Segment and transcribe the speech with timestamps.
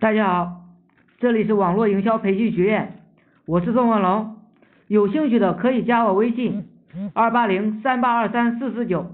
[0.00, 0.60] 大家好，
[1.18, 3.00] 这里是网络营销培训学院，
[3.46, 4.36] 我是宋文龙，
[4.86, 6.68] 有兴趣的可以加我微信
[7.14, 9.10] 二八零三八二三四四九。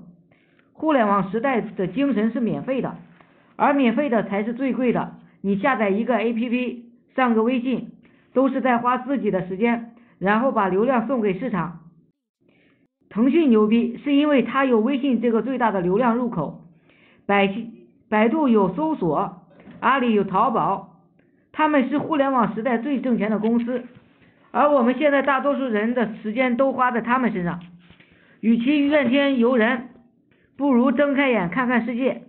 [0.75, 2.99] 互联网时代的精神是免费的，
[3.57, 5.15] 而免费的才是最贵的。
[5.41, 6.83] 你下载一个 APP，
[7.17, 7.93] 上个微信，
[8.35, 11.81] 都是在花自己的时间，然后把流量送给市场。
[13.09, 16.61] 腾讯牛逼，是因为它有微信这个最大的流量入口，
[17.25, 17.51] 百
[18.11, 19.41] 百度有搜索。
[19.85, 20.97] 阿里有淘宝，
[21.53, 23.85] 他们是互联网时代最挣钱的公司，
[24.51, 27.61] 而我们现在大多数人的时间都花在他们身上。
[28.41, 29.91] 与其怨天尤人，
[30.57, 32.23] 不如睁开眼看看世界，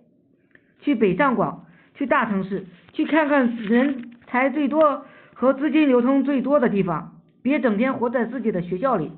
[0.81, 1.63] 去北上广，
[1.93, 7.13] 去大城市，去看看人才最多和资金流通最多的地方。
[7.41, 9.13] 别整天活在自己的学校里，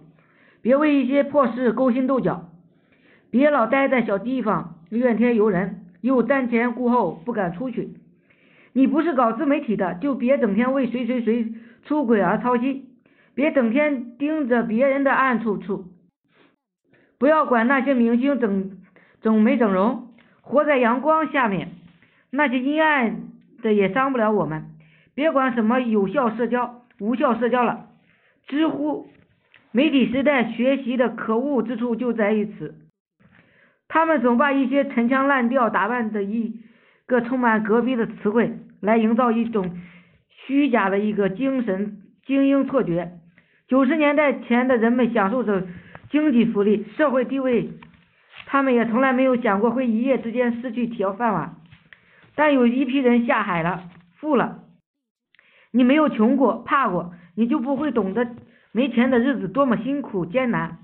[0.62, 2.48] 别为一些破事勾心斗角，
[3.32, 7.96] 别老待在小地方怨天尤人，又瞻前顾后不敢出去。
[8.78, 11.52] 你不是搞自媒体的，就别整天为谁谁谁
[11.86, 12.86] 出轨而操心，
[13.34, 15.86] 别整天盯着别人的暗处处，
[17.18, 18.78] 不要管那些明星整
[19.20, 20.10] 整没整容，
[20.42, 21.70] 活在阳光下面，
[22.30, 23.24] 那些阴暗
[23.64, 24.66] 的也伤不了我们。
[25.16, 27.88] 别管什么有效社交、无效社交了，
[28.46, 29.08] 知乎
[29.72, 32.76] 媒体时代学习的可恶之处就在于此，
[33.88, 36.62] 他们总把一些陈腔滥调打扮的一
[37.08, 38.56] 个充满隔壁的词汇。
[38.82, 39.78] 来营造一种
[40.30, 43.12] 虚假的一个精神精英错觉。
[43.68, 45.68] 九十年代前的人们享受着
[46.10, 47.70] 经济福利、社会地位，
[48.46, 51.56] 他们也从来没有想过会一夜之间失去铁饭碗。
[52.36, 53.84] 但有一批人下海了，
[54.16, 54.60] 富了。
[55.72, 58.28] 你没有穷过、怕过，你就不会懂得
[58.72, 60.78] 没钱的日子多么辛苦艰难。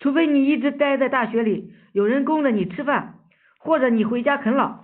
[0.00, 3.14] 除非你一直待在大学里，有人供着你吃饭，
[3.58, 4.80] 或者你回家啃老，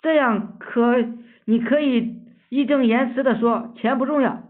[0.00, 1.04] 这样可。
[1.50, 2.14] 你可以
[2.50, 4.42] 义正言辞的说钱不重要，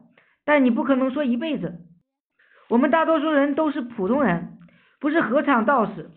[0.45, 1.79] 但你不可能说一辈子。
[2.69, 4.59] 我们大多数人都是普通人，
[4.99, 6.11] 不是和尚道士。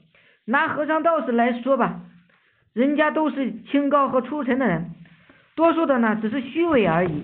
[0.44, 2.02] 拿和尚道士来说吧，
[2.74, 4.90] 人家都是清高和出尘的人，
[5.53, 7.22] 多数的呢只是虚伪而已。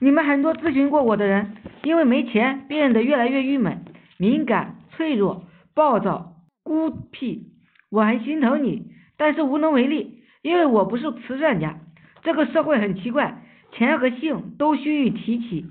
[0.00, 3.84] 你们很多咨询过我的人，因为没钱变得越来越郁闷、
[4.18, 5.44] 敏感、脆弱、
[5.74, 6.34] 暴躁、
[6.64, 7.52] 孤僻，
[7.88, 11.76] 我很心疼你，但是无能为力，因为我不是慈善家。
[12.22, 13.42] 这个社会很奇怪，
[13.72, 15.66] 钱和性都须臾提起，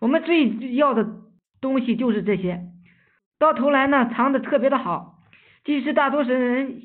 [0.00, 1.06] 我们最要的
[1.60, 2.62] 东西就是这些，
[3.38, 5.18] 到头来呢藏的特别的好，
[5.64, 6.82] 即使大多数人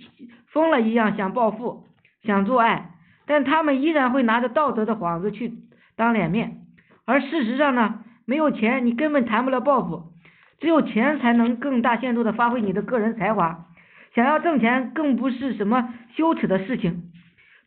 [0.48, 1.86] 疯了一样想暴富，
[2.24, 2.92] 想做爱，
[3.26, 5.54] 但他们依然会拿着道德的幌子去
[5.96, 6.58] 当脸面，
[7.06, 10.12] 而事实上呢，没有钱你根本谈不了暴富，
[10.60, 13.66] 只有钱才能更大限度的发挥你的个人才华，
[14.14, 17.12] 想要挣钱更不是什么羞耻的事情。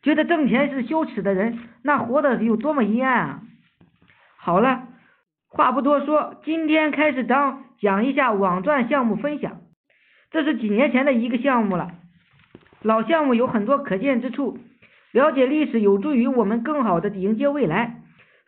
[0.01, 3.41] 觉得挣钱是羞耻的人，那活的有多么阴暗啊！
[4.37, 4.87] 好了，
[5.49, 9.59] 话不多说，今天开始讲讲一下网赚项目分享。
[10.31, 11.91] 这是几年前的一个项目了，
[12.81, 14.57] 老项目有很多可见之处。
[15.11, 18.01] 了解历史有助于我们更好的迎接未来，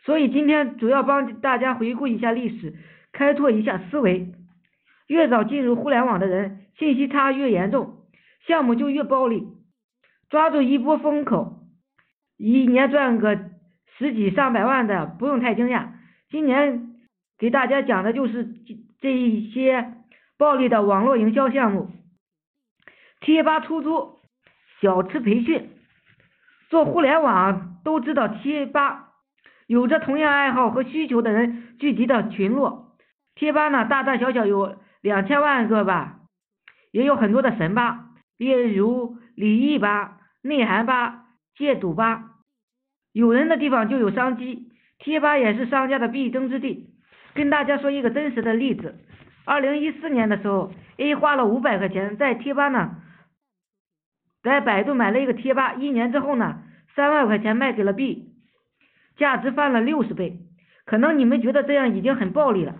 [0.04, 2.74] 所以今天主要帮大家回顾一下历史，
[3.12, 4.32] 开拓一下思维。
[5.08, 7.96] 越早进入互联网的人，信息差越严重，
[8.46, 9.48] 项目就越暴利。
[10.32, 11.58] 抓住一波风口，
[12.38, 13.38] 一年赚个
[13.98, 15.88] 十几上百万的不用太惊讶。
[16.30, 16.94] 今年
[17.38, 18.48] 给大家讲的就是
[18.98, 19.92] 这一些
[20.38, 21.90] 暴利的网络营销项目：
[23.20, 24.20] 贴吧出租、
[24.80, 25.68] 小吃培训。
[26.70, 29.10] 做互联网都知道贴吧，
[29.66, 32.96] 有着同样爱好和需求的人聚集的群落。
[33.34, 36.20] 贴吧呢，大大小小有两千万个吧，
[36.90, 38.06] 也有很多的神吧，
[38.38, 40.20] 例如李毅吧。
[40.42, 41.26] 内涵吧，
[41.56, 42.30] 戒赌吧，
[43.12, 46.90] 有人的地方就有商机，贴吧也是商家的必争之地。
[47.34, 48.94] 跟大家说一个真实的例子，
[49.44, 52.96] 二零一四年的时候，A 花了五百块钱在贴吧呢，
[54.42, 56.62] 在百度买了一个贴吧，一年之后呢，
[56.94, 58.32] 三万块钱卖给了 B，
[59.16, 60.40] 价值翻了六十倍。
[60.84, 62.74] 可能你们觉得这样已经很暴利了，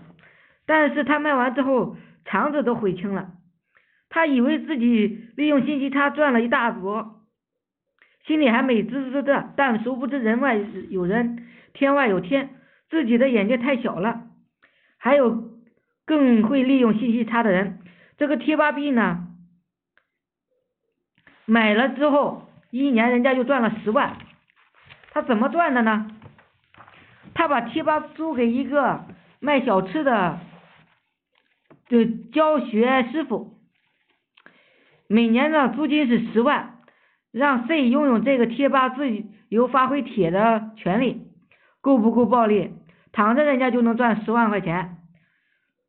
[0.65, 1.95] 但是他卖完之后
[2.25, 3.31] 肠子都悔青了，
[4.09, 7.22] 他以为自己利用信息差赚了一大波。
[8.25, 10.57] 心里还美滋滋的，但殊不知人外
[10.89, 12.55] 有人，天外有天，
[12.89, 14.23] 自己的眼界太小了。
[14.97, 15.51] 还有
[16.05, 17.81] 更会利用信息差的人，
[18.17, 19.27] 这个贴吧币呢，
[21.45, 24.17] 买了之后一年人家就赚了十万，
[25.11, 26.09] 他怎么赚的呢？
[27.33, 29.05] 他把贴吧租给一个
[29.41, 30.39] 卖小吃的
[31.89, 33.59] 的教学师傅，
[35.07, 36.72] 每年的租金是十万。
[37.33, 41.27] 让 C 拥有这个贴吧自由发挥铁的权利，
[41.81, 42.71] 够不够暴力？
[43.11, 44.97] 躺着人家就能赚十万块钱，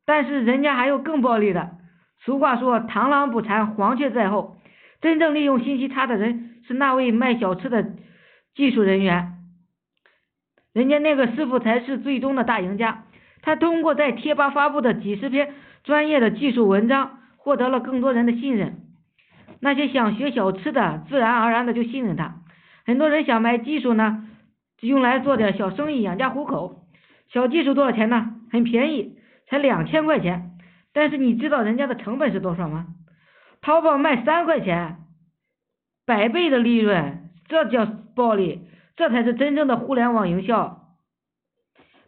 [0.07, 1.73] 但是人家还有更暴力的。
[2.21, 4.57] 俗话说螳螂捕蝉，黄雀在后。
[5.03, 7.85] 真正利用信息差的人是那位卖小吃的
[8.55, 9.35] 技术人员，
[10.73, 13.05] 人家那个师傅才是最终的大赢家。
[13.43, 15.53] 他通过在贴吧发布的几十篇
[15.83, 18.84] 专业的技术文章，获得了更多人的信任。
[19.61, 22.37] 那些想学小吃的，自然而然的就信任他。
[22.85, 24.29] 很多人想买技术呢，
[24.81, 26.85] 用来做点小生意养家糊口。
[27.29, 28.37] 小技术多少钱呢？
[28.53, 29.17] 很便宜，
[29.49, 30.51] 才两千块钱。
[30.93, 32.87] 但是你知道人家的成本是多少吗？
[33.63, 34.99] 淘宝卖三块钱，
[36.07, 38.61] 百倍的利润，这叫暴利，
[38.97, 40.83] 这才是真正的互联网营销。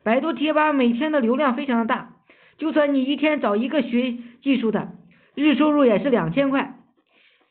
[0.05, 2.11] 百度贴吧每天的流量非常的大，
[2.59, 4.93] 就算你一天找一个学技术的，
[5.35, 6.75] 日收入也是两千块，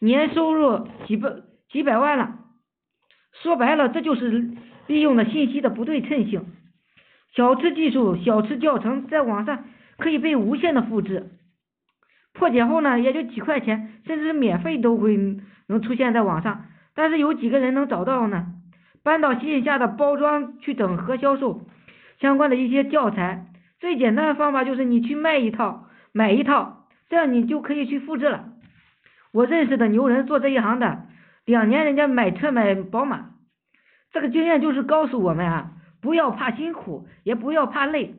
[0.06, 1.30] 年收入几百
[1.70, 2.40] 几百万了。
[3.42, 4.52] 说白了，这就是
[4.88, 6.46] 利用了信息的不对称性。
[7.34, 9.66] 小吃技术、小吃教程在网上
[9.98, 11.32] 可以被无限的复制，
[12.34, 15.18] 破解后呢，也就几块钱，甚至免费都会
[15.68, 16.68] 能出现在网上。
[16.94, 18.48] 但是有几个人能找到呢？
[19.04, 21.68] 搬到线下的包装去整合销售。
[22.22, 23.48] 相关的一些教材，
[23.82, 28.46] 最简单的方法就是你去卖一套，买一套，这样你就可以去复制了。
[29.36, 31.08] 我认识的牛人做这一行的，
[31.44, 33.32] 两年人家买车买宝马，
[34.14, 38.16] 这个经验就是告诉我们啊，不要怕辛苦，也不要怕累，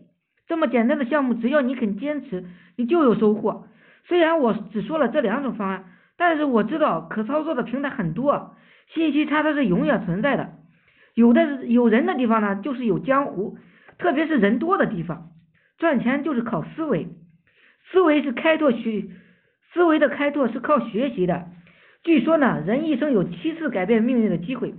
[0.47, 2.45] 这么简单的项目，只要你肯坚持，
[2.77, 3.67] 你就有收获。
[4.05, 5.87] 虽然我只说了这两种方案，
[6.19, 8.55] 但是我知道可操作的平台很多，
[8.93, 10.51] 信息差它是永远存在的，
[11.15, 13.57] 有的有人的地方呢，就是有江湖。
[13.97, 15.31] 特别是人多的地方，
[15.79, 17.09] 赚钱就是靠思维，
[17.91, 19.07] 思维是开拓学，
[19.76, 21.46] 思维的开拓是靠学习的。
[22.02, 24.75] 据说呢，人一生有七次改变命运的机会，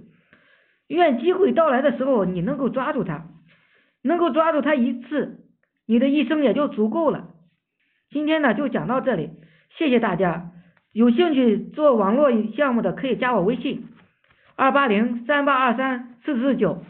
[0.88, 3.27] 愿机会到来的时候你能够抓住它，
[4.01, 5.41] 能够抓住它一次，
[5.85, 7.27] 你的一生也就足够了。
[8.09, 9.29] 今天呢就讲到这里，
[9.77, 10.51] 谢谢大家。
[10.94, 13.85] 有兴趣做网络项目的可以加我微信：
[14.55, 16.83] 二八零三八二三四四九。